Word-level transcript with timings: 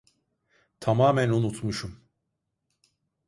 Tamamen 0.79 1.29
unutmuşum. 1.35 1.93